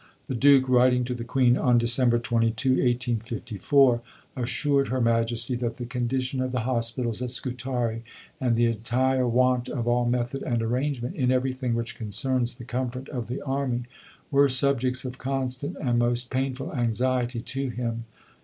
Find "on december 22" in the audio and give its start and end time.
1.57-2.69